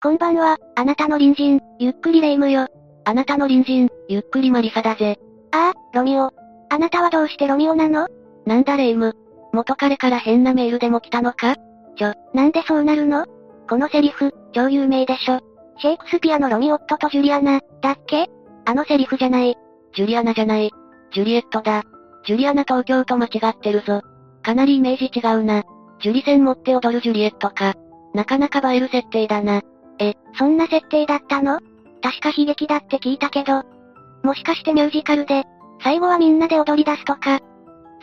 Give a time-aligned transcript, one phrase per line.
[0.00, 2.68] こんばんは、あなたの隣人、ゆっくりレ夢ムよ。
[3.04, 5.18] あなたの隣人、ゆっくりマリサだぜ。
[5.50, 6.30] ああ、ロミオ。
[6.70, 8.06] あなたはどうしてロミオなの？
[8.46, 9.16] なんだレ夢ム。
[9.52, 11.56] 元彼から変なメールでも来たのか？
[11.96, 13.26] ちょ、なんでそうなるの？
[13.68, 15.40] このセリフ、超有名でしょ。
[15.78, 18.28] シェイクスピアのロミオットとジュリアナ、だっけ？
[18.66, 19.56] あのセリフじゃない。
[19.96, 20.70] ジュリアナじゃない。
[21.12, 21.82] ジュリエットだ。
[22.24, 24.02] ジュリアナ東京と間違ってるぞ。
[24.44, 25.64] かなりイメージ違うな。
[26.00, 27.74] ジュリ線持って踊るジュリエットか。
[28.14, 29.60] なかなか映える設定だな。
[29.98, 31.60] え、そんな設定だったの？
[32.02, 33.62] 確か悲劇だって聞いたけど。
[34.22, 35.44] もしかしてミュージカルで、
[35.82, 37.40] 最後はみんなで踊り出すとか。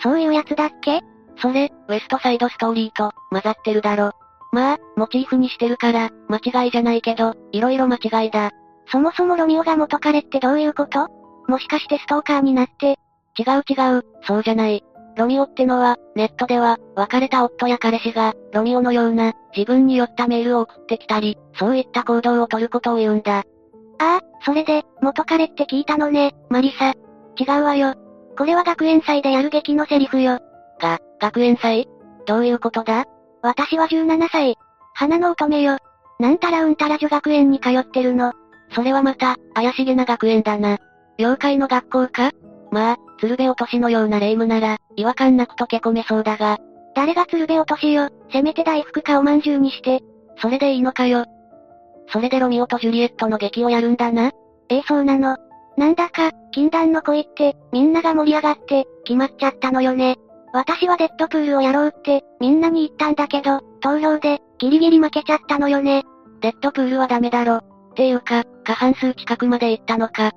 [0.01, 1.01] そういうやつだっけ？
[1.37, 4.11] それ、ウエストサイドストーリーと、混ざってるだろ。
[4.51, 8.51] まあ、モチーフにしてるから、間違いじゃないけど、色々間違いだ。
[8.87, 11.07] そもそもロミオが元彼ってどういうこと？
[11.47, 12.97] もしかしてストーカーになって。
[13.37, 14.83] 違う違う、そうじゃない。
[15.17, 23.39] ロミオってのは、ネットでは、別れた夫や彼氏が、ロミオのような、自分に酔ったメールを送ってきたり、そういった行動をとることを言うんだ。
[23.39, 23.43] あ
[23.99, 26.93] あ、それで、元彼って聞いたのね、マリサ。
[27.37, 27.95] 違うわよ。
[28.37, 30.39] これは学園祭でやる劇のセリフよ。
[30.81, 31.87] が、学園祭？
[32.25, 33.05] どういうことだ？
[33.41, 34.57] 私は17歳。
[34.93, 35.77] 花の乙女よ。
[36.19, 38.33] なんたらうんたら女学園に通ってるの。
[38.73, 40.77] それはまた、怪しげな学園だな。
[41.17, 42.31] 妖怪の学校か？
[42.71, 46.57] まあ、鶴瓶落としのような霊夢なら、違和感なく溶け込めそうだが。
[46.95, 50.01] 誰が鶴瓶落としよ、せめて大福かおまんじゅうにして。
[50.37, 51.25] それでいいのかよ。
[52.09, 54.31] それでロミオとジュリエットの劇をやるんだな。
[54.69, 55.37] ええそうなの。
[55.77, 60.17] なんだか、禁断の恋って、みんなが盛り上がって、決まっちゃったのよね。
[60.53, 66.03] 私はデッドプールをやろうって、みんなに言ったんだけど、投票で、ギリギリ負けちゃったのよね。
[66.41, 67.55] デッドプールはダメだろ。
[67.55, 67.63] っ
[67.95, 70.31] ていうか、過半数近くまで行ったのか。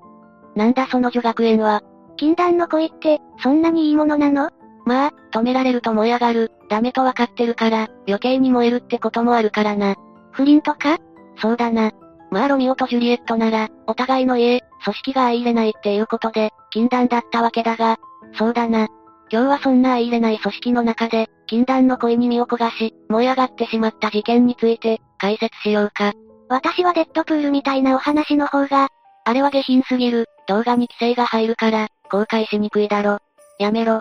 [0.56, 1.82] なんだその女学園は。
[2.18, 4.50] 禁断の恋って、そんなにいいものなの？
[4.84, 9.96] まあ、止められると燃え上がる、ダメとわかってるから、余計に燃えるってこともあるからな。
[10.32, 10.98] 不倫とか？
[11.36, 11.92] そうだな。
[12.30, 17.98] まあロミオとジュリエットなら、お互いの家、組織が相入れないっていうことで、禁断だったわけだが、
[18.34, 18.88] そうだな。
[19.30, 26.12] 今日はそんな相入れない組織の中で、禁断の恋に身を焦がし、燃え上がってしまった事件について、解説しようか。
[26.48, 28.88] 私はデッドプールみたいなお話の方が、
[29.24, 33.18] あれは下品すぎる、動画に規制が入るから、公開しにくいだろ。
[33.58, 34.00] やめろ。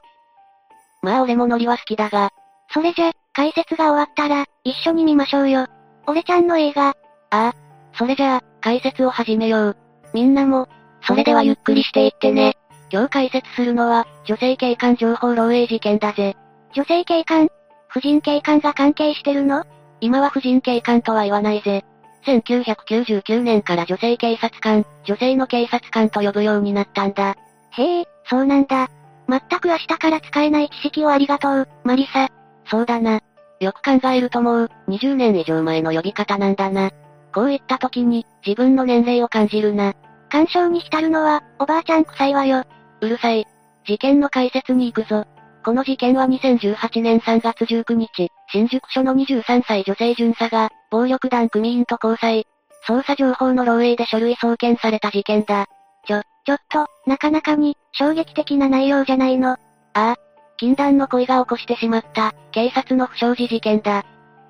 [1.01, 2.31] まあ俺もノリは好きだが。
[2.71, 5.67] それじゃ、解説が終わったら、一緒に見ましょうよ。
[6.07, 6.89] 俺ちゃんの映画。
[6.89, 6.93] あ
[7.29, 7.53] あ。
[7.93, 9.77] それじゃあ、解説を始めよう。
[10.13, 10.67] みんなも、
[11.01, 12.57] それではゆっくりしていってね。
[12.89, 16.35] 今日解説するのは、女性警官情報漏洩事件だぜ。
[16.73, 17.49] 女性警官？
[17.89, 19.65] 婦人警官が関係してるの？
[19.99, 21.83] 今は婦人警官とは言わないぜ。
[22.25, 27.35] 1999年から女性警察官、女性の警察官と呼ぶようになったんだ。
[27.71, 28.89] へえ、そうなんだ。
[29.27, 32.29] 全く明日から使えない知識をありがとう、マリサ。
[32.65, 33.19] そうだな。
[33.59, 36.91] よく考えるともう、20年以上前の呼び方なんだな。
[37.33, 39.93] こういった時に、自分の年齢を感じるな。
[40.29, 42.63] 干渉に浸るのは、おばあちゃん臭いわよ。
[43.01, 43.45] うるさい。
[43.85, 45.25] 事件の解説に行くぞ。
[45.63, 52.45] この事件は2018年3月19日、新宿署の23歳女性巡査が、暴力団組員と交際。
[52.87, 55.65] 捜査情報の漏洩で書類送検された事件だ。
[56.07, 59.49] ちょ、ちょっと、なかなかに、衝撃的な内容じゃないの。
[59.51, 59.57] あ
[59.93, 60.15] あ、
[60.55, 63.99] 禁断の恋が起こしてしまった、警察の不祥事事件だ。
[63.99, 64.03] っ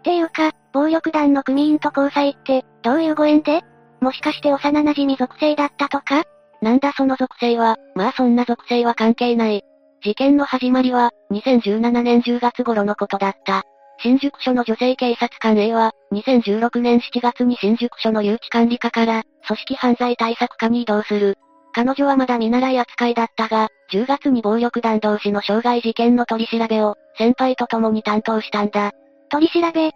[0.04, 3.64] ていうか、暴力団の組員と交際って、どういうご縁で？
[4.00, 6.24] もしかして幼馴染属性だったとか？
[6.62, 9.64] なんだその属性は、まあそんな属性は関係ない。
[10.04, 13.64] 事件の始まりは、2017年10月頃のことだった。
[14.04, 21.40] 新宿署の女性警察官 A は、2016年7月に新宿署の誘致管理課から、組織犯罪対策課に移動する。
[21.78, 28.94] 彼女はまだ見習い扱いだったが、10月に暴力団同士の傷害事件の取り調べを、先輩と共に担当したんだ。
[29.30, 29.92] 取り調べ？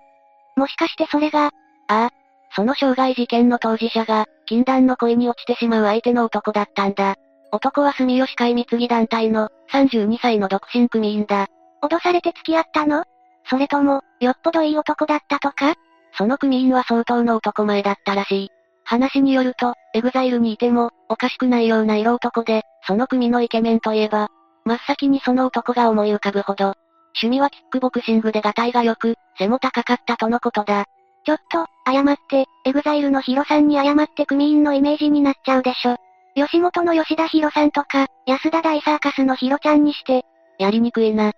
[0.55, 1.49] もしかしてそれが、あ
[1.87, 2.09] あ、
[2.55, 7.15] その傷害事件の当事者が、禁断の恋に落ちてしまう相手の男だったんだ。
[7.51, 11.47] 男は住吉会三次団体の、32歳の独身組員だ。
[11.83, 13.05] 脅されて付き合ったの？
[13.49, 15.73] それとも、よっぽどいい男だったとか？
[16.15, 18.49] その組員は相当の男前だったらしい。
[18.83, 24.29] 話によると、 EXILE にいても、おかしくないような色男で、その組のイケメンといえば、
[24.65, 26.73] 真っ先にその男が思い浮かぶほど、
[27.15, 30.85] 趣味はキックボクシングでガタイが良く、背も高かったとのことだ。
[31.23, 35.97] ちょっと、謝って、 EXILE のヒロさんに謝って組員のイメージになっちゃうでしょ。
[36.35, 40.25] 吉本の吉田ヒロさんとか、安田大サーカスのヒロちゃんにして、
[40.57, 41.29] やりにくいな。
[41.29, 41.33] っ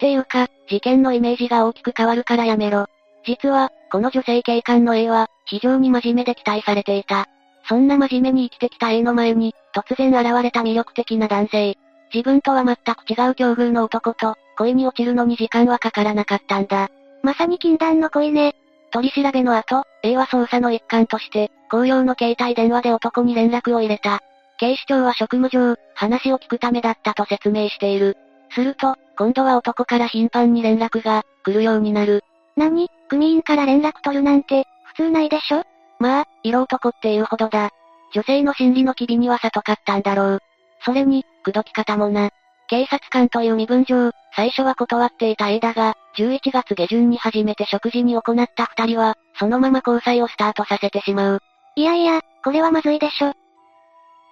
[0.00, 2.86] ていうか、事件のイメージが大きく変わるからやめろ。
[3.24, 7.28] 実は、この女性警官の A は、非常に真面目で期待されていた。
[7.68, 11.76] そんな真面目に生きてきた A の前に、突然現れた魅力的な男性。
[12.12, 16.88] 自分とは全く違う境遇の男と、恋に落ちるのに時間はかからなかったんだ。
[17.22, 18.54] まさに禁断の恋ね。
[18.92, 24.20] 取り調べの後、A は捜査の一環として、公用の携帯電話で男に連絡を入れた。
[24.56, 28.16] 警視庁は職務上、話を聞くためだったと説明している。
[28.54, 32.24] すると、今度は男から頻繁に連絡が、来るようになる。
[32.56, 32.88] 何？
[33.12, 35.64] 組員から連絡取るなんて、普通ないでしょ？
[35.98, 37.68] まあ、色男っていうほどだ。
[38.14, 40.38] 女性の心理の機微には里かったんだろう。
[40.82, 42.30] それに、口説き方もな。
[42.68, 51.40] 警察官という身分上、最初は断っていた A だが、11月下旬に初めて食事に行った二人は、そのまま交際をスタートさせてしまう。
[51.76, 53.34] いやいや、これはまずいでしょ。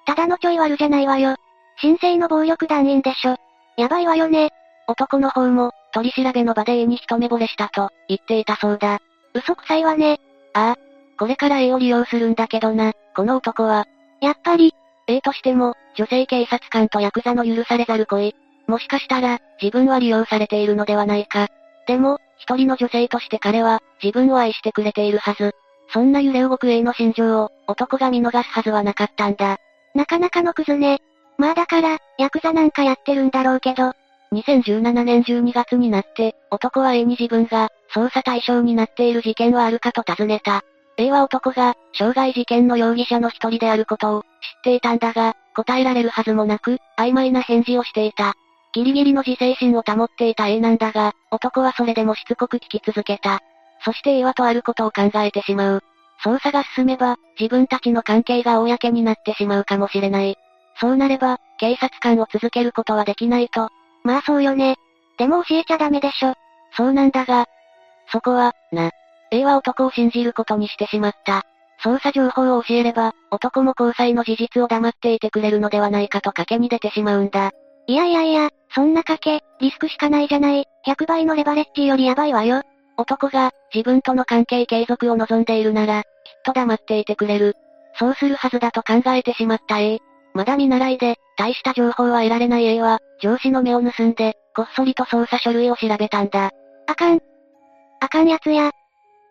[0.06, 1.36] ただのちょい悪じゃないわよ。
[1.82, 3.36] 神聖の暴力団員でしょ。
[3.76, 4.50] やばいわよね。
[4.88, 9.00] 男の方も、取り調べの場で A に一目惚れしたと、言っていたそうだ。
[9.34, 10.20] 嘘くさいわね。
[10.54, 10.76] ああ。
[11.18, 13.86] これから A を利用するんだけどな、この男は。
[14.20, 14.74] やっぱり、
[15.06, 18.34] A としても、女性警察官とヤクザの許されざる恋。
[18.66, 21.48] もしかしたら、自分は利用されているのではないか。
[21.86, 25.54] でも、一人の女性として彼は、自分を愛してくれているはず。
[25.92, 29.58] そんな揺れ動く A の心情を、男が見逃すはずはなかったんだ。
[29.94, 31.00] なかなかのクズね。
[31.36, 33.92] まあだから、ヤクザなんかやってるんだろうけど。
[34.32, 40.62] 2017年12月になって、男は A に自分が、捜査対象になっている事件はあるかと尋ねた。
[40.98, 44.26] A は男が、傷害事件の容疑者の一人であることを、知っ
[44.62, 48.34] ていたんだが、答えられるはずもなく、曖昧な返事をしていた。
[48.72, 53.40] ギリギリの自制心を保っていた A なんだが、男はそれでもしつこく聞き続けた。
[53.84, 55.82] そして A はとあることを考えてしまう。
[56.24, 60.36] 捜査が進めば、自分たちの関係が公になってしまうかもしれない。
[60.78, 63.70] そうなれば、警察官を続けることはできないと。
[64.10, 64.74] まあそうよね。
[65.18, 66.34] でも教えちゃダメでしょ。
[66.76, 67.46] そうなんだが。
[68.10, 68.90] そこは、な。
[69.30, 71.44] A は男を信じることにしてしまった。
[71.84, 77.52] 捜査情報を教えれば、男も交際の事実を黙っていてくれるのではないかと賭けに出てしまうんだ。
[77.86, 80.64] いやいやいや、そんな賭け、リスクしかないじゃない。
[80.88, 82.62] 100倍のレバレッジよりやばいわよ。
[82.96, 86.08] 男が、自分との関係継続を望んでいるなら、きっ
[86.44, 87.54] と黙っていてくれる。
[87.94, 90.00] そうするはずだと考えてしまった A。
[90.34, 96.50] まだ見習いで、大した情報は得られない A は、上司の目を盗んで、こっそりと捜査書類を調べたんだ。
[96.86, 97.20] あかん。
[98.00, 98.70] あかんやつや。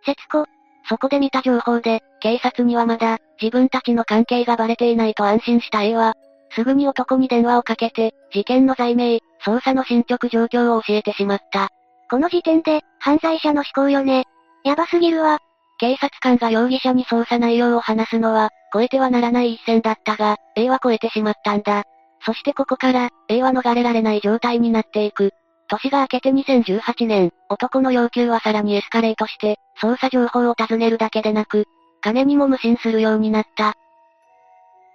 [0.05, 0.45] 節子。
[0.87, 6.15] そこで見た情報で、警察にはまだ、自分たちの関係がバレていないと安心した A は、
[6.51, 11.69] すぐに男に電話をかけて、事件の罪名、捜査の進捗状況を教えてしまった。
[12.09, 14.25] この時点で、犯罪者の思考よね。
[14.63, 15.39] やばすぎるわ。
[15.79, 21.83] 警察官が容疑者に捜査内容を話すのは、超えてはならない一線だったが、A は超えてしまったんだ。
[22.25, 25.31] そしてここから、A は逃れられない状態になっていく。
[25.69, 31.65] 年が明けて2018年、男の要求はさらにエスカレートして、捜査情報を尋ねるだけでなく、
[32.01, 33.75] 金にも無心するようになった。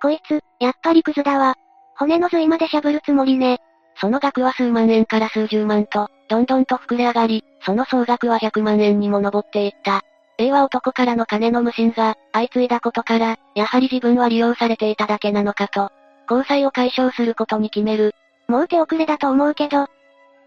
[0.03, 1.55] こいつ、やっぱりクズだわ。
[1.97, 3.59] 骨の髄までしゃぶるつもりね。
[3.97, 10.03] その額は数万円から数十万と、どんどんと膨れ上がり、その総額は100万円にも上っていった。
[10.39, 15.91] A は男からの金の無心が、相次いだことから、やはり自分は利用されていただけなのかと、
[16.29, 18.15] 交際を解消することに決める。
[18.49, 19.87] もう手遅れだと思うけど、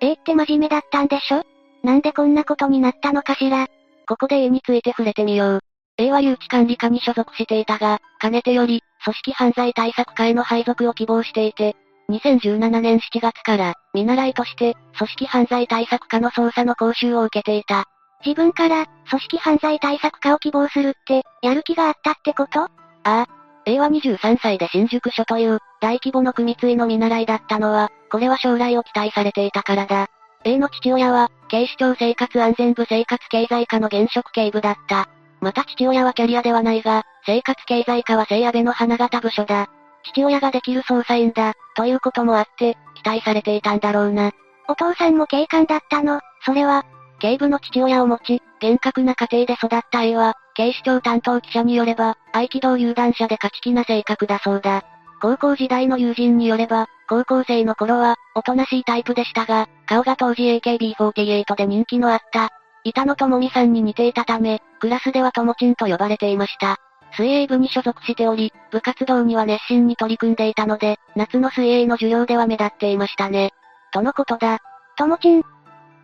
[0.01, 1.43] A って真面目だったんでしょ？
[1.83, 3.67] なんでこんなことになったのかしら？
[4.07, 5.59] ここで A について触れてみよう。
[5.97, 11.75] A は誘致管理課に所属していたが、かねてより、組織犯罪対策課への配属を希望していて、
[12.09, 17.85] 2017年7月から、見習いとして、組織犯罪対策課の捜査の講習を受けていた。
[18.27, 22.63] 自分から、組織犯罪対策課を希望するって、やる気があったってこと？
[22.63, 22.69] あ
[23.05, 23.25] あ。
[23.65, 30.07] A は23歳で新宿署という、大規模の組追の見習いだったのは、これは将来を期待されていたからだ。
[30.43, 35.07] A の父親は、警視庁生活安全部生活経済課の現職警部だった。
[35.39, 39.67] また父親はキャリアではないが、生活経済課は聖安倍の花形部署だ。
[40.03, 44.31] 父親ができる捜査員だ、ということもあって、期待されていたんだろうな。
[44.67, 46.83] お父さんも警官だったの、それは、
[47.19, 54.83] 警部の父親を持ち、厳格な家庭で育った A は、警視庁担当記者によれば、合気道有段者で勝ち気な性格だそうだ。
[55.21, 62.49] 高校時代の友人によれば、高校生の頃は、おとなしいタイプでしたが、顔が当時 AKB48 で人気のあった、
[62.83, 66.77] 板野友美さんに似ていたため、クラスでは友ちんと呼ばれていました。
[67.13, 73.51] 水泳部に所属しており、部活動には熱心に取り組んでいたので、夏の水泳の授業では目立っていましたね。
[73.91, 74.59] とのことだ。
[74.97, 75.43] ともちん。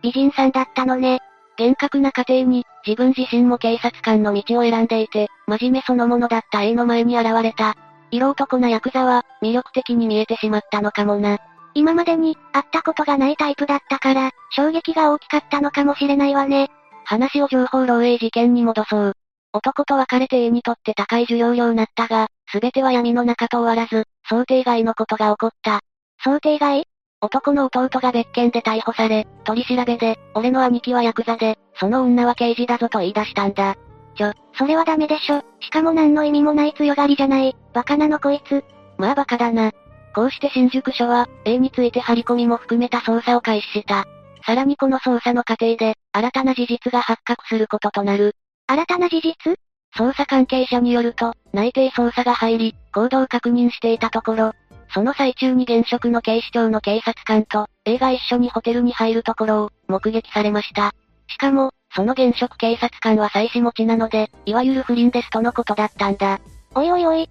[0.04, 1.20] 美人さんだったのね。
[1.56, 7.74] 厳格な家庭に、自分自身も警察官の道を選んでいて、真面目そのものだった A の前に現れた。
[8.10, 11.38] 色男なヤクザは、魅力的に見えてしまったのかもな。
[11.72, 16.68] 今までに、会ったことがないタイプだったから、衝撃が大きかったのかもしれないわね。
[17.06, 19.12] 話を情報漏洩事件に戻そう。
[19.54, 25.80] 男と別れて A にとって高い受容料なったが、すべては闇の中と終わらず、想定外のことが起こった。
[26.22, 26.84] 想定外？
[27.24, 33.76] 男の弟が別件で逮捕され、取り調べで、俺の兄貴はヤクザで、その女は刑事だぞと言い出したんだ。
[34.14, 35.42] ちょ、それはダメでしょ。
[35.60, 37.56] しかも何の意味もない強がりじゃない。
[37.72, 38.62] バカなのこいつ。
[38.98, 39.72] まあバカだな。
[40.14, 44.04] こうして新宿署は、A について張り込みも含めた捜査を開始した。
[44.44, 48.36] さらにこの捜査の過程で、新たな事実が発覚することとなる。
[48.66, 49.56] 新たな事実？
[49.96, 54.52] 捜査関係者によると、内定捜査が入り、行動確認していたところ、
[54.94, 60.92] その最中に現職の警視庁の警察官と、A が一緒にホテルに入るところを、目撃されました。
[61.26, 66.40] しかも、その現職警察官は妻子持ちなので、いわゆる不倫ですとのことだったんだ。
[66.76, 67.28] おいおいおい。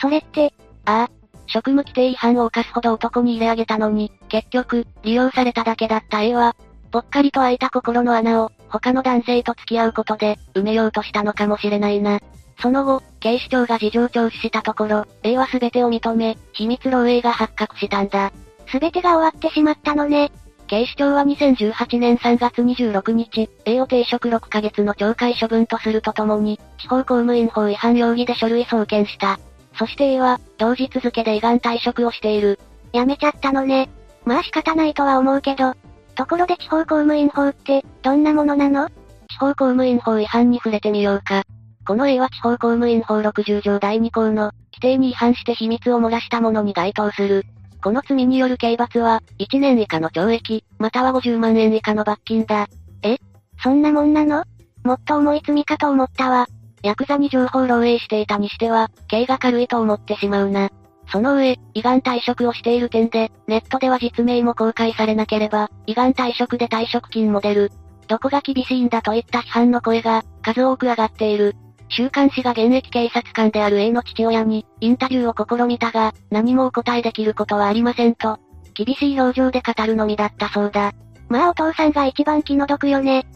[0.00, 0.52] それって、
[0.84, 1.10] ああ、
[1.46, 6.56] 職務規定違反を犯すほど男に入れ上げたのに、結局、利用されただけだった A は、
[6.90, 12.18] ぽっかりと開いた心の穴を、他の男性と付き合うことで、埋めようとしたのかもしれないな。
[12.60, 18.32] その後、警視庁が事情聴取したところ、A は全てを認め、秘密漏洩が発覚したんだ。
[18.72, 20.30] 全てが終わってしまったのね。
[20.68, 29.38] 警視庁は2018年3月26日、A を停職6ヶ月の懲戒処分とするとともに、地方公務員法違反容疑で書類送検した。
[29.78, 32.58] そして A は、同日付で依願退職をしている。
[32.94, 33.90] 辞めちゃったのね。
[34.24, 35.74] まあ仕方ないとは思うけど。
[36.14, 38.88] ところで地方公務員法って、どんなものなの？
[38.88, 41.42] 地方公務員法違反に触れてみようか。
[41.86, 47.44] この A は地方公務員法60条第2項の、規定に違反して秘密を漏らしたものに該当する。
[47.82, 52.68] この罪による刑罰は、1年以下の懲役、または50万円以下の罰金だ。
[53.02, 53.16] え？
[53.62, 54.44] そんなもんなの？
[54.84, 56.46] もっと重い罪かと思ったわ。
[56.82, 60.70] ヤクザに情報漏洩していたにしては、刑が軽いと思ってしまうな。
[61.10, 67.72] その上、胃がん退職をしている点で、ネットでは実名も公開されなければ、胃がん退職で退職金も出る。
[68.08, 71.56] どこが厳しいんだといった批判の声が、数多く上がっている。
[71.94, 78.38] 週刊誌が現役警察官である A の父親に、インタビューを試みたが、何もお答えできることはありませんと、
[78.74, 80.92] 厳しい表情で語るのみだったそうだ。
[81.28, 83.26] まあお父さんが一番気の毒よね。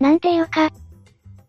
[0.00, 0.70] なんていうか、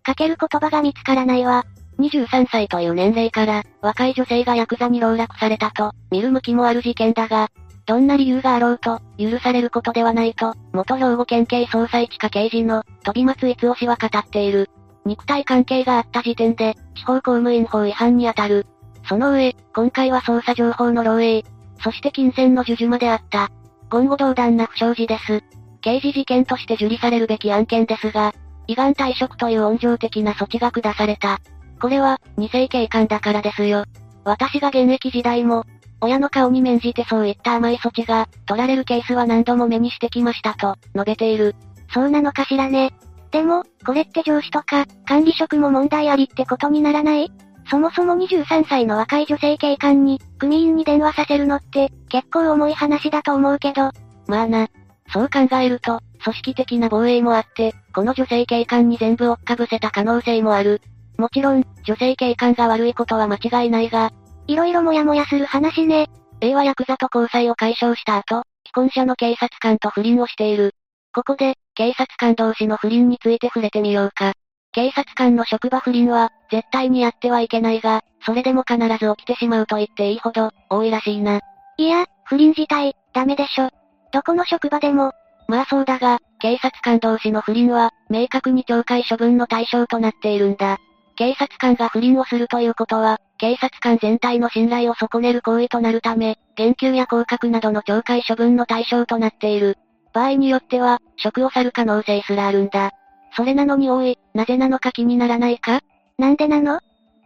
[0.04, 1.66] かける言葉が見つからないわ。
[2.00, 7.50] 23歳という年齢から、若い女性がヤクザに籠絡されたと、見る向きもある事件だが、
[7.88, 14.70] どんな理由があろうと、許されることではないと、元兵庫県警捜査一課刑事の、飛松逸夫氏は語っている。
[15.08, 18.68] 肉体関係があった時点で、地方公務員法違反に当たる。
[19.08, 21.46] その上、今回は捜査情報の漏洩、
[21.84, 23.50] そして金銭の授受まであった。
[23.92, 25.44] 言語道断な不祥事です。
[25.82, 28.34] 刑事事件として受理されるべき案件ですが、
[28.68, 31.40] 胃がん退職という温情的な措置が下された。
[31.80, 33.86] これは、二世警官だからですよ。
[34.26, 35.64] 私が現役時代も、
[36.02, 41.56] 親の顔に免じてそういった甘い措置が、取られるケースは何度も目にしてきましたと、述べている。
[41.94, 42.92] そうなのかしらね。
[43.32, 47.32] でも、これって上司とか、管理職も問題ありってことにならない？
[47.70, 53.92] そもそも23歳の若い女性警官に、組員に電話させるのって、結構重い話だと思うけど。
[54.28, 54.68] まあな。
[55.12, 60.82] そう考えると、組織的な防衛もあって、この女性警官に全部追っかぶせた可能性もある。
[61.18, 64.12] もちろん、女性警官が悪いことは間違いないが、
[64.48, 66.10] いろいろもやもやする話ね。
[66.40, 70.74] A はヤクザと交際を解消した後、既婚者の警察官と不倫をしている。
[71.14, 74.34] ここで、警察官同士の不倫について触れてみようか。
[74.72, 81.40] 警察官の職場不倫は、絶対にやってはいけないが、それでも必ず起きてしまうと言っていいほど、多いらしいな。
[81.78, 83.70] いや、不倫自体、ダメでしょ。
[84.12, 85.12] どこの職場でも、
[85.48, 90.80] まあそうだが、警察官同士の不倫は、明確に懲戒処分の対象となっているんだ。
[91.16, 99.78] 警察官が不倫をするということは、警察官全体の信頼を損ねる行為となるため、減給や降格などの懲戒処分の対象となっている。
[100.14, 102.92] 場合によっては、職を去る可能性すらあるんだ。
[103.36, 105.82] それなのに多い、なぜなのか気にならないか？
[106.18, 106.78] なんでなの？
[106.78, 106.80] っ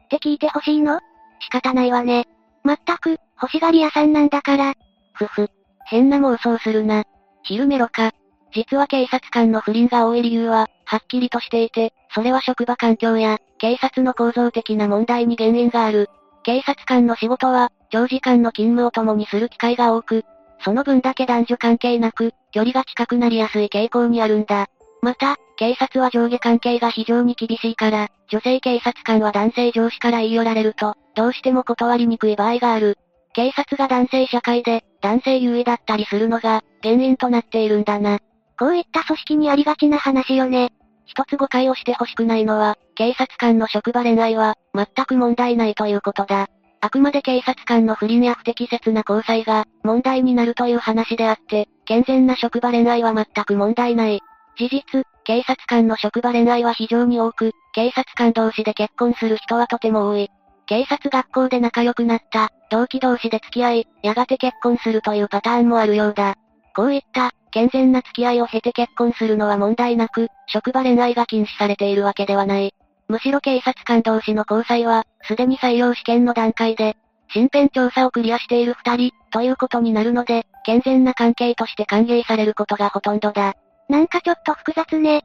[0.09, 1.00] て聞いてほしいの？
[1.39, 2.27] 仕方ないわね。
[2.63, 4.73] まったく、欲しがり屋さんなんだから。
[5.13, 5.50] ふふ。
[5.85, 7.03] 変な妄想するな。
[7.43, 8.11] 昼メロか。
[8.53, 16.09] 実は警察官の不倫が多い理由は、はっきりとしていて、それは職場環境や、警察の構造的な問題に原因がある。
[16.43, 20.25] 警察官の仕事は、長時間の勤務を共にする機会が多く、
[20.63, 24.67] その分だけ男女関係なく、距離が近くなりやすい傾向にあるんだ。
[25.01, 32.98] また、警察は上下関係が非常に厳しいから、女性警察官は男性上司から言い寄られると、どうしても断りにくい場合がある。
[33.34, 38.20] 警察が男性社会で、男性優位だったりするのが、原因となっているんだな。
[38.60, 40.70] こういった組織にありがちな話よね。
[41.05, 46.48] 一つ誤解をしてほしくないのは、警察官の職場恋愛は、全く問題ないということだ。
[46.79, 54.21] あくまで警察官の不倫や不適切な交際が、問題になるという話であって、健全な職場恋愛は全く問題ない。
[54.57, 60.29] 事実、警察官の職場恋愛は非常に多く、警察官同士で結婚する人はとても多い。
[60.67, 66.36] 警察学校で仲良くなった、同期同士で付き合い、やがて結婚するというパターンもあるようだ。
[66.74, 72.74] こういった、健全な付き合いを経て結婚するのは問題なく、職場恋愛が禁止されているわけではない。
[73.10, 76.95] むしろ警察官同士の交際は、すでに採用試験の段階で、
[77.36, 83.55] 身辺調査をクリアしている二人、ということになるので、健全な関係として歓迎されることがほとんどだ。
[83.89, 85.23] なんかちょっと複雑ね。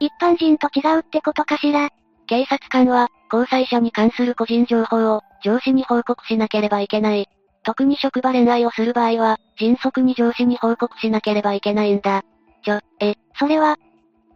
[0.00, 1.90] 一般人と違うってことかしら。
[2.26, 7.26] 警察官は、交際者に関する個人情報を、上司に報告しなければいけない。
[7.64, 12.22] 特に職場恋愛をする場合は、迅速に上司に報告しなければいけないんだ。
[12.64, 13.76] ちょ、え、それは、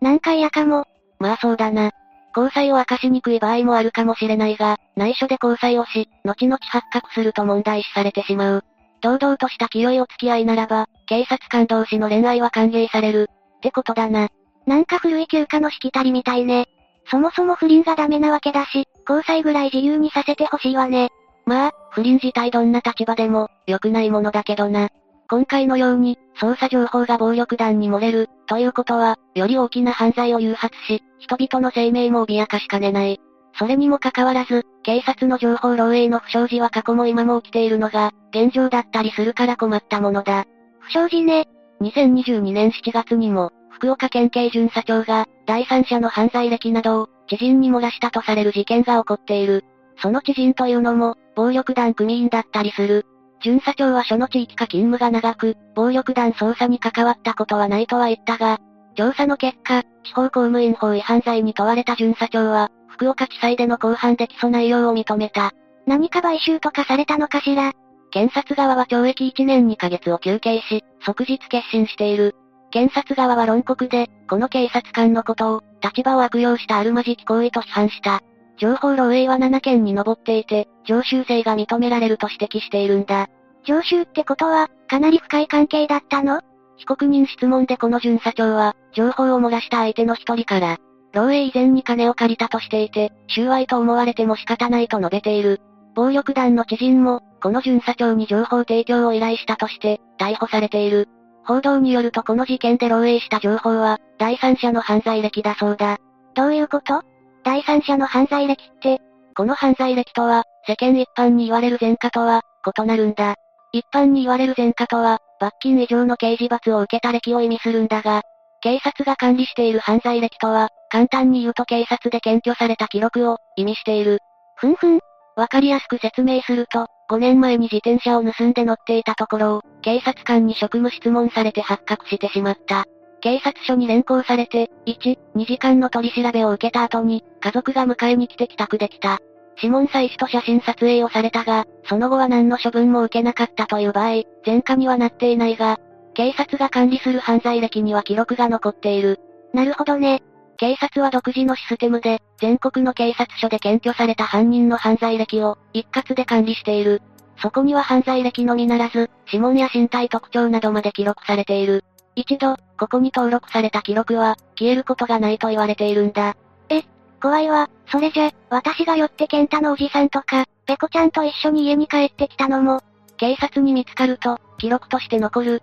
[0.00, 0.84] 何回やかも。
[1.18, 1.92] まあそうだな。
[2.36, 8.64] 交際を明かしにくい場合もあるかもしれないが、内緒で交際をし、後々発覚すると問題視されてしまう。
[9.02, 13.28] 堂々とした清いお付き合いならば、警察官同士の恋愛は歓迎される。
[13.58, 14.28] ってことだな。
[14.66, 16.66] なんか古い休暇のしきたりみたいね。
[17.10, 21.10] そもそも不倫がダメなわけだし、交際ぐらい自由にさせてほしいわね。
[21.44, 24.88] まあ、不倫自体どんな立場でも、良くないものだけどな。
[25.28, 33.20] 今回のように、捜査情報が暴力団に漏れる、ということは、より大きな犯罪を誘発し、人々の生命も脅かしかねない。
[33.54, 40.46] それにもかかわらず、警察の情報漏洩の不祥事は過去も今も起きているのが、現状だったりするから困ったものだ。
[40.80, 41.48] 不祥事ね。
[41.80, 49.64] 2022年7月にも、福岡県警巡査長が、第三者の犯罪歴などを、知人に漏らしたとされる事件が起こっている。
[50.00, 53.06] その知人というのも、暴力団組員だったりする。
[53.42, 58.58] 巡査長は所の地域か勤務が長く、暴力団捜査に関わったことはないとは言ったが、
[58.94, 65.52] 調査の結果、地方公務員法違反罪に問われた巡査長は、福岡地裁での公判で起訴内容を認めた。
[65.86, 67.72] 何か買収とかされたのかしら？
[68.10, 72.34] 検察側は懲役1年2ヶ月を求刑し、即日決心している。
[72.70, 78.20] 検察側は論告で、この警察官のことを、立場を悪用したあるまじき行為と批判した。
[78.58, 83.28] 情報漏洩は7件に上っていて、常習性が認められると指摘しているんだ。
[83.64, 86.40] 常習ってことは、かなり深い関係だったの？
[86.76, 90.78] 被告人質問でこの巡査長は、情報を漏らした相手の一人から、
[91.12, 95.60] 漏洩以前に金を借りたとしていて、収賄と思われても仕方ないと述べている。
[95.94, 101.08] 暴力団の知人も、この巡査長に情報提供を依頼したとして、逮捕されている。
[101.44, 105.98] 報道によるとこの事件で漏洩した情報は、第三者の犯罪歴だそうだ。
[106.34, 107.02] どういうこと？
[107.44, 109.00] 第三者の犯罪歴って、
[109.36, 112.42] この犯罪歴とは、世間一般に言われる前科とは、
[112.78, 113.34] 異なるんだ。
[113.72, 118.22] 一般に言われる前科とは、罰金以上の刑事罰を受けた歴を意味するんだが、
[118.60, 124.18] 警察が管理している犯罪歴とは、簡単に言うと警察で検挙された記録を、意味している。
[124.56, 125.00] ふんふん。
[125.36, 132.84] わかりやすく説明すると、5年前に自転車を盗んで乗っていたところを、警察官に職務質問されて発覚してしまった。
[133.22, 139.18] 警察署に連行されて、1、2時間の取り調べを受けた後に、家族が迎えに来て帰宅できた。
[139.56, 145.78] 指紋採取と写真撮影をされたが、その後は何の処分も受けなかったという場合、前科にはなっていないが、
[146.12, 149.20] 警察が管理する犯罪歴には記録が残っている。
[149.54, 150.22] なるほどね。
[150.62, 157.02] 警察は独自のシステムで、全国の警察署で検挙された犯人の犯罪歴を、一括で管理している。
[157.38, 161.82] そこには犯罪歴のみならず、指紋や身体特徴などまで記録されている。
[162.14, 166.36] 一度、ここに登録された記録は、消えることがないと言われているんだ。
[166.68, 166.84] え、
[167.20, 167.68] 怖いわ。
[167.88, 172.82] それじゃ、私が寄ってケンタのおじさんとか、ペコちゃんと一緒に家に帰ってきたのも、
[173.16, 175.62] 警察に見つかると、記録として残る。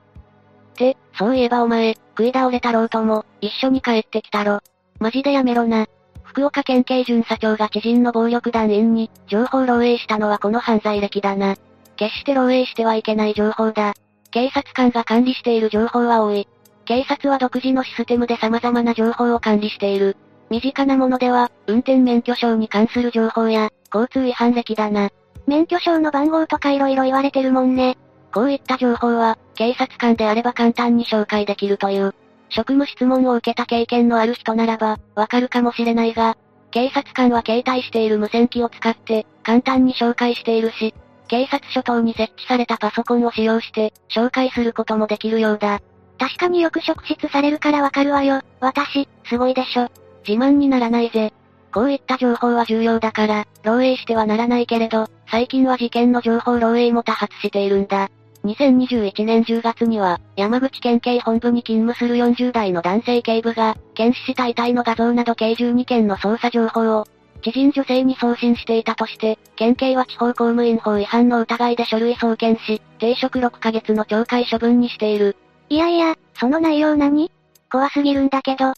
[0.73, 4.59] って、そういえばお前、食い倒れたろうとも、一緒に帰ってきたろ。
[4.99, 5.87] マジでやめろな。
[6.23, 11.55] 福岡県警巡査長が知人の暴力団員に、情報漏洩したのはこの犯罪歴だな。
[11.95, 13.93] 決して漏洩してはいけない情報だ。
[14.31, 16.47] 警察官が管理している情報は多い。
[16.85, 20.17] 警察は独自のシステムで様々な情報を管理している。
[20.49, 25.09] 身近なものでは、運転免許証に関する情報や、交通違反歴だな。
[25.47, 27.97] 免許証の番号とか色々言われてるもんね。
[28.33, 32.13] こういった情報は、警察官であれば簡単に紹介できるという。
[32.49, 36.37] 職務質問を受けた経験のある人ならば、わかるかもしれないが、
[36.71, 40.93] 警察官は携帯している無線機を使って、簡単に紹介しているし、
[41.27, 45.79] 警察署等に設置されたパソコンを使用して、紹介することもできるようだ。
[46.17, 48.41] 確かによく職質されるからわかるわよ。
[48.59, 49.89] 私、すごいでしょ。
[50.27, 51.33] 自慢にならないぜ。
[51.71, 58.09] こういった情報は重要だから、漏洩してはならないけれど、最近は事件の情報漏洩も多発しているんだ。
[58.45, 67.05] 2021年10月には、山口県警本部に勤務する40代の男性警部が、検視した遺体の画像など計12件の捜査情報を、
[67.41, 75.35] 知人女性に送信していたとして、県警は地方公務員法違反の疑いで書類送検し、停職6ヶ月の懲戒処分にしている。
[75.69, 77.31] いやいや、その内容何？
[77.71, 78.73] 怖すぎるんだけど。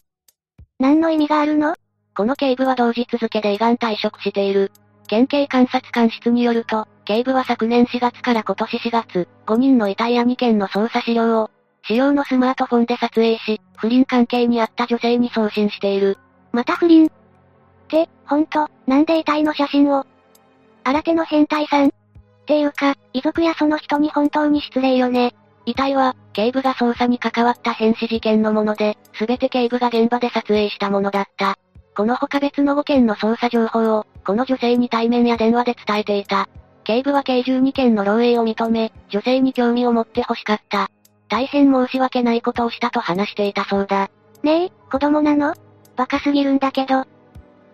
[0.78, 1.74] 何の意味があるの？
[2.16, 4.70] この警部は同日付で依願退職している。
[5.08, 11.50] 県警監察官室によると、警部は昨年4月から今年4月、5人の遺体や2件の捜査資料を、
[11.84, 16.18] 使用のスマートフォンで撮影し、不倫関係にあった女性に送信している。
[16.52, 17.06] また不倫？
[17.06, 17.10] っ
[17.88, 20.06] て、ほんと、なんで遺体の写真を？
[20.84, 21.90] 新手の変態さんっ
[22.46, 25.34] ていうか、遺族やその人に本当に失礼よね。
[25.66, 31.58] 遺体は、警部が捜査に関わった変死事件のもので、すべて警部が現場で撮影したものだった。
[31.96, 36.48] この他別の5件の捜査情報を、この女性に対面や電話で伝えていた。
[36.84, 40.90] 警部は計12件の漏洩を認め、女性に興味を持って欲しかった。
[41.28, 44.10] 大変申し訳ないことをしたと話していたそうだ。
[44.42, 45.54] ねえ、子供なの？
[45.96, 47.00] バカすぎるんだけど。
[47.00, 47.06] っ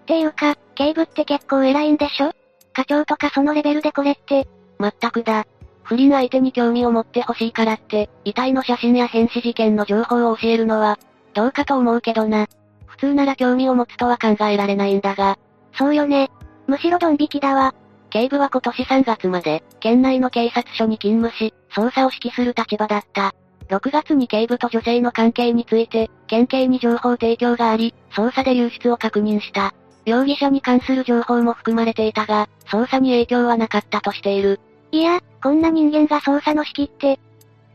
[0.07, 2.33] ていうか、警部って結構偉いんでしょ？
[2.73, 4.47] 課長とかそのレベルでこれって。
[4.79, 5.47] まったくだ。
[5.83, 10.99] 不倫相手に興味を持ってほしいからって、遺体の写真や変死事件の情報を教えるのは、
[11.35, 12.47] どうかと思うけどな。
[12.87, 15.39] 普通なら興味を持つとは考えられないんだが。
[15.73, 16.31] そうよね。
[16.67, 17.75] むしろドン引きだわ。
[18.11, 23.35] 警部は今年3月まで、県内の警察署に勤務し、捜査を指揮する立場だった。
[23.69, 29.75] 6月に警部と女性の関係について、県警に情報提供があり、捜査で流出を確認した。
[30.07, 34.59] 容疑者に関する情報も含まれていたが、捜査に影響はなかったとしている。
[34.91, 37.21] いや、こんな人間が捜査の指揮って、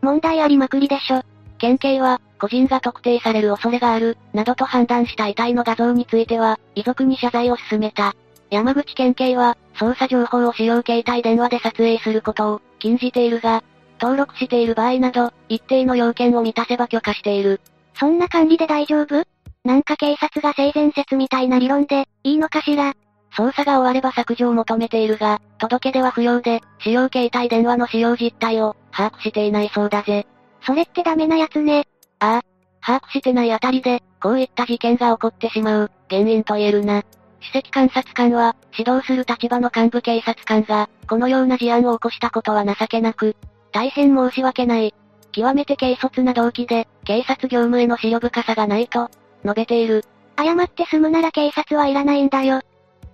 [0.01, 1.21] 問題ありまくりでしょ。
[1.59, 8.15] 県警は、個人が特定される恐れがある、などと判断した遺体の画像については、遺族に謝罪を進めた。
[8.49, 13.63] 山口県警は、捜査情報を使用携帯電話で撮影することを、禁じているが、
[13.99, 17.61] 登録している場合など、一定の要件を満たせば許可している。
[17.95, 19.23] そんな管理で大丈夫？
[19.63, 22.93] なんか警察が性善説みたいな理論で、いいのかしら？
[23.35, 30.27] 捜査が終われば削除を求めているが、届け出は不要で、使用携帯電話の使用実態を、把握していないそうだぜ。
[30.65, 31.87] それってダメなやつね。
[32.19, 32.41] ああ。
[32.85, 37.03] 把握してないあたりで、こういった事件が起こってしまう、原因と言えるな。
[37.43, 43.35] 首席監察官は、指導する立場の幹部警察官が、このような事案を起こしたことは情けなく、
[43.71, 44.93] 大変申し訳ない。
[45.31, 49.09] 極めて軽率な動機で、警察業務への資料深さがないと、
[49.43, 50.05] 述べている。
[50.37, 52.61] 謝って済むなら警察はいらないんだよ。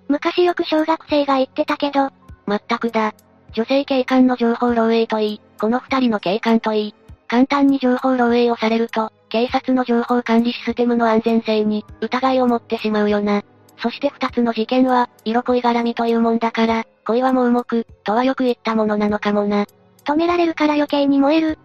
[0.07, 2.09] 昔よく小学生が言ってたけど。
[2.45, 3.13] まったくだ。
[3.53, 6.95] 女性警官の情報漏洩といい、この二人の警官といい、
[7.27, 13.43] 簡単に情報漏洩をされると、警察の情報管理システムの安全性に、疑いを持ってしまうよな。
[13.81, 19.65] そして二つの事件は、色恋絡みというもんだから、恋は盲目、とはよく言ったものなのかもな。
[20.05, 21.57] 止められるから余計に燃える。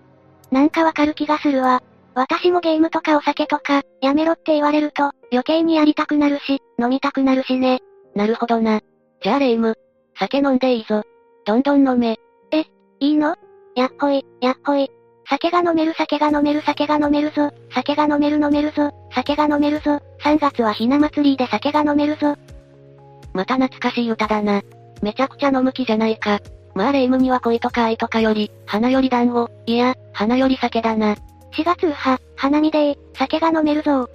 [0.50, 1.82] なんかわかる気がするわ。
[2.14, 7.80] 私もゲームとかお酒とか、やめろって言われると、余計にやりたくなるし、飲みたくなるしね。
[8.14, 8.80] なるほどな。
[9.22, 9.74] じゃあレイム。
[10.16, 11.02] 酒飲んでいいぞ。
[11.44, 12.20] どんどん飲め。
[12.52, 12.66] え、
[13.00, 13.34] いいの？
[13.74, 14.88] やっほい、やっほい。
[15.28, 17.50] 酒が飲める酒が飲める酒が飲めるぞ。
[17.74, 18.90] 酒が飲める飲めるぞ。
[19.14, 20.00] 酒が飲めるぞ。
[20.22, 22.36] 3月はひな祭りで酒が飲めるぞ。
[23.32, 24.62] また懐かしい歌だな。
[25.02, 26.40] めちゃくちゃ飲む気じゃないか。
[26.74, 31.14] まあレイムには恋とか愛とかより、花より団子、いや、花より酒だな。
[31.56, 34.08] 4月は、花見で酒が飲めるぞ。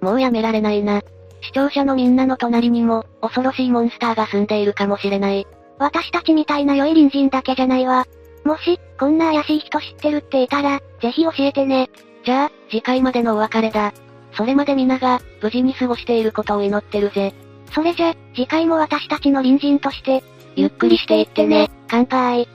[0.00, 1.02] もうやめられないな。
[1.42, 5.46] 視聴者のみんなの隣にも、恐ろしいモンスターが住んでいるかもしれない。
[5.78, 8.06] 私たちみたいな良い隣人だけじゃないわ。
[8.48, 11.90] もし、こんな怪しい人知ってるっていたら、ぜひ教えてね。
[12.24, 13.92] じゃあ、次回までのお別れだ。
[14.32, 17.34] それまで皆が、無事に過ごしていることを祈ってるぜ。
[17.74, 20.24] それじゃ、次回も私たちの隣人として、
[20.56, 21.68] ゆっくりしていってね。
[21.88, 22.48] 乾杯。